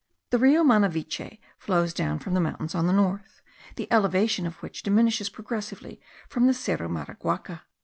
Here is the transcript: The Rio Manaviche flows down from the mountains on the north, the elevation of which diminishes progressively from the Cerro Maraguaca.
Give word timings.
The 0.31 0.39
Rio 0.39 0.63
Manaviche 0.63 1.37
flows 1.59 1.93
down 1.93 2.17
from 2.17 2.33
the 2.33 2.39
mountains 2.41 2.73
on 2.73 2.87
the 2.87 2.91
north, 2.91 3.39
the 3.75 3.87
elevation 3.93 4.47
of 4.47 4.55
which 4.63 4.81
diminishes 4.81 5.29
progressively 5.29 6.01
from 6.27 6.47
the 6.47 6.55
Cerro 6.55 6.89
Maraguaca. 6.89 7.61